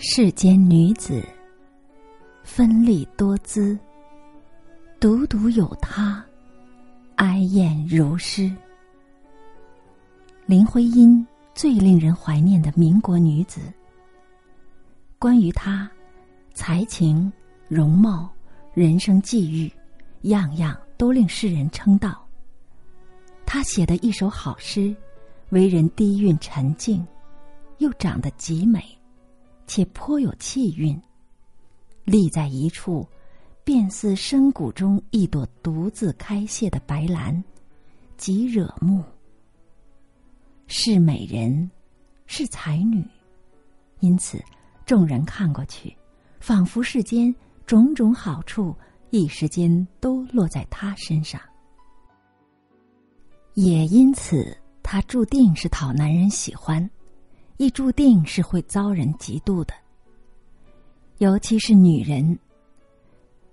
[0.00, 1.20] 世间女子，
[2.44, 3.76] 芬丽多姿，
[5.00, 6.24] 独独有她，
[7.16, 8.48] 哀艳如诗。
[10.46, 13.60] 林徽因最令人怀念的民国女子。
[15.18, 15.90] 关于她，
[16.54, 17.30] 才情、
[17.66, 18.30] 容貌、
[18.74, 19.68] 人生际遇，
[20.22, 22.24] 样样都令世人称道。
[23.44, 24.94] 她写的一首好诗，
[25.48, 27.04] 为人低韵沉静，
[27.78, 28.80] 又长得极美，
[29.68, 31.00] 且颇有气韵。
[32.04, 33.06] 立在一处，
[33.62, 37.44] 便似深谷中一朵独自开谢的白兰，
[38.16, 39.04] 极惹目。
[40.66, 41.70] 是美人，
[42.26, 43.06] 是才女，
[44.00, 44.42] 因此。
[44.84, 45.94] 众人看过去，
[46.40, 47.34] 仿佛世间
[47.66, 48.74] 种种好处
[49.10, 51.38] 一时间都落在他身上。
[53.52, 56.88] 也因此，他注定是讨男人喜欢，
[57.58, 59.74] 亦注定是会遭人嫉妒的。
[61.18, 62.38] 尤其是女人，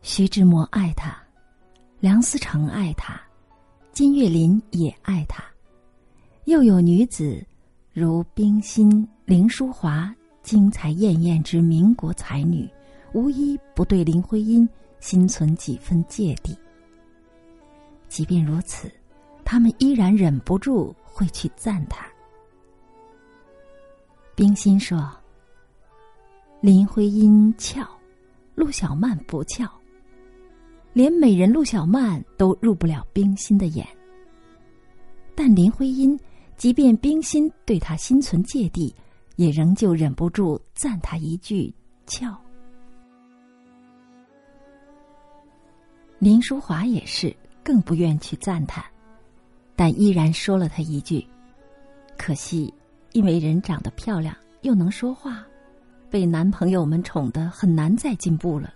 [0.00, 1.16] 徐志摩爱他，
[2.00, 3.20] 梁思成爱他，
[3.92, 5.44] 金岳霖也爱他，
[6.46, 7.44] 又有女子
[7.92, 10.14] 如冰心、林淑华。
[10.40, 12.66] 精彩艳艳之民国才女，
[13.12, 14.66] 无一不对林徽因
[14.98, 16.56] 心存几分芥蒂。
[18.08, 18.90] 即便如此，
[19.44, 22.08] 他们依然忍不住会去赞叹。
[24.38, 25.10] 冰心说
[26.62, 27.84] ：“林徽因俏，
[28.54, 29.68] 陆小曼不俏，
[30.92, 33.84] 连美人陆小曼都入不了冰心的眼。
[35.34, 36.16] 但林徽因，
[36.56, 38.94] 即便冰心对她心存芥蒂。”
[39.34, 41.72] 也仍旧忍不住赞他一句
[42.06, 42.36] “俏”。
[46.18, 48.84] 林淑华也是，更不愿去赞叹，
[49.74, 51.26] 但依然说了他一句
[52.18, 52.72] ：“可惜，
[53.12, 55.46] 因为人长得漂亮又能说话，
[56.10, 58.72] 被男朋友们宠得很难再进步了。”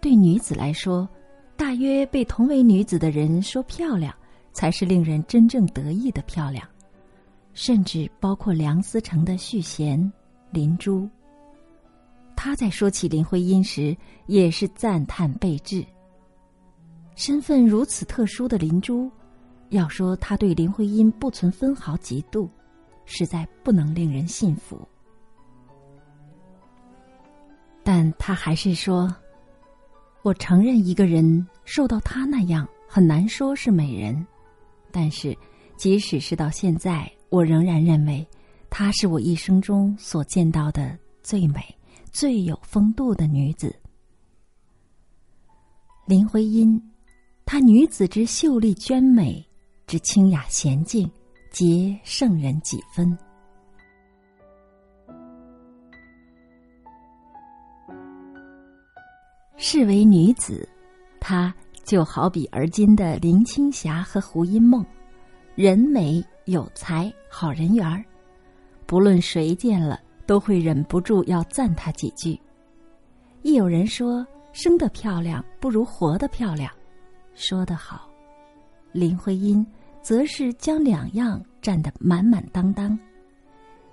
[0.00, 1.08] 对女子来说，
[1.56, 4.14] 大约被同为女子的人说漂亮，
[4.52, 6.66] 才是令人真正得意的漂亮。
[7.54, 10.12] 甚至包括梁思成的续弦，
[10.50, 11.08] 林珠。
[12.36, 13.96] 他在说起林徽因时，
[14.26, 15.82] 也是赞叹备至。
[17.14, 19.10] 身份如此特殊的林珠，
[19.70, 22.48] 要说他对林徽因不存分毫嫉妒，
[23.04, 24.86] 实在不能令人信服。
[27.82, 29.14] 但他还是说
[30.22, 34.26] ：“我承认一个人受到他那样，很难说是美人，
[34.90, 35.36] 但是
[35.76, 38.26] 即使是到现在。”我仍然认为，
[38.70, 41.60] 她是我一生中所见到的最美、
[42.12, 43.74] 最有风度的女子。
[46.06, 46.80] 林徽因，
[47.44, 49.45] 她女子之秀丽娟美，
[49.86, 51.08] 之清雅娴静，
[51.52, 53.16] 皆胜人几分。
[59.56, 60.68] 视为女子，
[61.20, 61.54] 她
[61.84, 64.84] 就好比而今的林青霞和胡因梦，
[65.54, 66.20] 人美。
[66.46, 68.04] 有才，好人缘儿，
[68.86, 72.40] 不论谁见了都会忍不住要赞她几句。
[73.42, 76.72] 亦有人说，生得漂亮不如活得漂亮，
[77.34, 78.08] 说得好。
[78.96, 79.64] 林徽因
[80.00, 82.98] 则是将两样占得满满当当，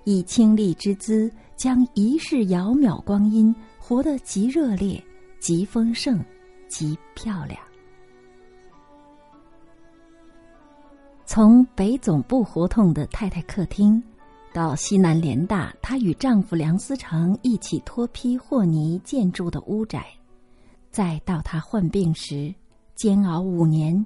[0.06, 5.03] 以清丽之姿将一世遥渺光阴活得极热烈、
[5.40, 6.24] 极丰盛、
[6.69, 7.59] 极漂亮。
[11.25, 14.02] 从北总部胡同的太太客厅，
[14.53, 20.06] 到西南联大她与丈夫梁思成一起脱坯和泥建筑的屋宅，
[20.92, 22.53] 再到她患病时
[22.96, 24.06] 煎熬五年、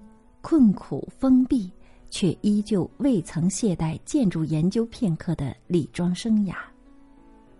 [0.50, 1.69] 困苦封闭，
[2.09, 6.56] 却依旧未曾懈怠建筑研究片刻的李庄生涯，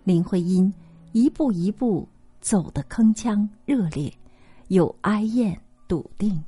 [0.04, 0.72] 林徽因
[1.12, 2.08] 一步一步
[2.40, 4.10] 走得铿锵热烈，
[4.68, 5.54] 有哀艳
[5.86, 6.42] 笃定。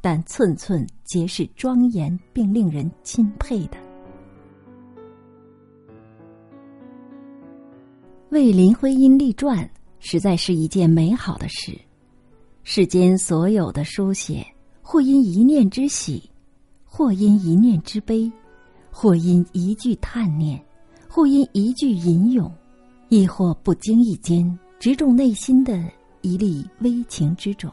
[0.00, 3.76] 但寸寸皆是庄严并令人钦佩的。
[8.30, 9.70] 为林徽因立传，
[10.00, 11.78] 实在是一件美好的事。
[12.62, 14.42] 世间所有的书写，
[14.82, 16.28] 或因一念之喜，
[16.84, 18.30] 或因一念之悲，
[18.90, 20.62] 或因一句叹念，
[21.08, 22.52] 或因一句吟咏，
[23.08, 25.82] 亦或不经意间直中内心的
[26.20, 27.72] 一粒微情之种。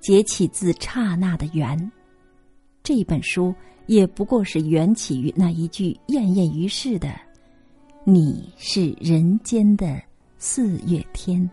[0.00, 1.92] 结起自刹那的缘，
[2.82, 3.54] 这本书
[3.86, 7.14] 也不过是缘起于那一句艳艳于世的
[8.04, 10.00] “你是人间的
[10.38, 11.48] 四月天”。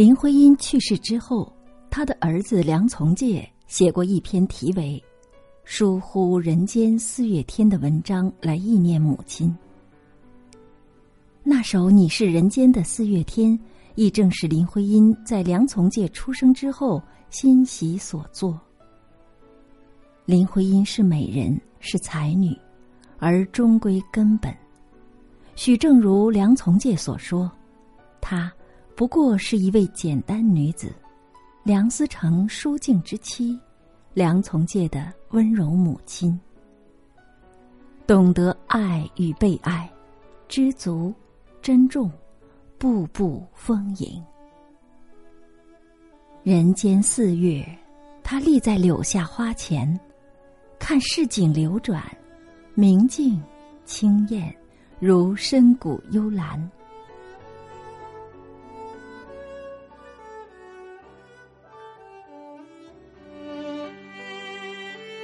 [0.00, 1.54] 林徽因去世之后，
[1.90, 4.98] 他的儿子梁从诫写过一篇题为
[5.62, 9.54] 《疏忽人间四月天的文章来忆念母亲。
[11.42, 13.52] 那首《你是人间的四月天》，
[13.94, 18.58] 亦正是林徽因在梁从诫出生之后欣喜所作。
[20.24, 22.58] 林徽因是美人，是才女，
[23.18, 24.50] 而终归根本，
[25.56, 27.52] 许正如梁从诫所说，
[28.18, 28.50] 她
[29.00, 30.92] 不过是一位简单女子，
[31.62, 33.58] 梁思成淑静之妻，
[34.12, 36.38] 梁从诫的温柔母亲，
[38.06, 39.90] 懂得爱与被爱，
[40.48, 41.14] 知足。
[41.62, 42.10] 珍重，
[42.76, 44.22] 步步丰盈。
[46.42, 47.66] 人间四月，
[48.22, 49.98] 他立在柳下花前，
[50.78, 52.04] 看市井流转，
[52.74, 53.42] 明净
[53.86, 54.54] 清艳，
[54.98, 56.70] 如深谷幽兰。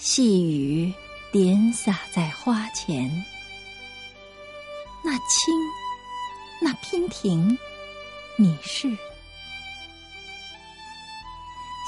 [0.00, 0.90] 细雨
[1.30, 3.22] 点洒在花前。
[5.04, 5.54] 那青，
[6.58, 7.58] 那娉婷，
[8.36, 8.88] 你是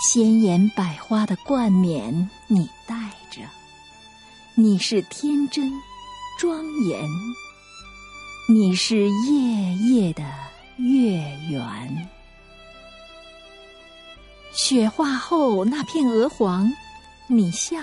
[0.04, 2.94] 鲜艳百花的冠冕，你戴
[3.30, 3.44] 着；
[4.56, 5.72] 你是天真
[6.38, 7.08] 庄严，
[8.46, 10.22] 你是夜夜的
[10.76, 11.16] 月
[11.48, 12.08] 圆。
[14.52, 16.70] 雪化后那片鹅黄，
[17.26, 17.82] 你像；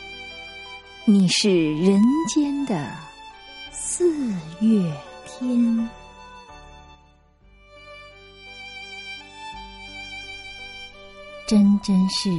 [1.05, 2.95] 你是人间的
[3.71, 4.93] 四月。
[5.25, 5.89] 天，
[11.47, 12.29] 真真是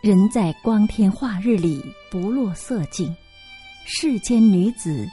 [0.00, 3.12] 人在光天化日里不落色境，
[3.84, 5.04] 世间女子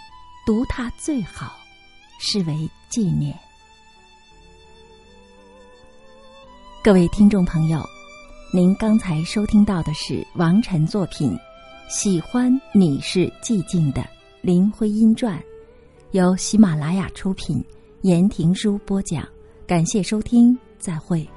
[0.45, 1.57] 独她最好，
[2.19, 3.35] 视为纪念。
[6.83, 7.83] 各位听众朋友，
[8.53, 11.31] 您刚才收听到的是王晨作品
[11.89, 14.07] 《喜欢你是寂静的
[14.41, 15.39] 林徽因传》。
[16.11, 17.65] 由喜马拉雅出品，
[18.03, 19.27] 言庭书播讲，
[19.65, 21.27] 感谢收听，再会。